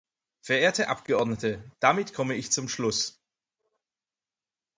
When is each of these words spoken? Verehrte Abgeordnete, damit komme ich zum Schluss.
Verehrte 0.41 0.89
Abgeordnete, 0.89 1.63
damit 1.79 2.15
komme 2.15 2.33
ich 2.33 2.51
zum 2.51 2.67
Schluss. 2.67 3.21